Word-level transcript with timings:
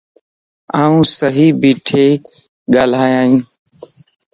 آن 0.81 0.93
صحيح 1.19 1.51
ٻيڻھي 1.61 2.07
ڳالھائين 2.73 3.33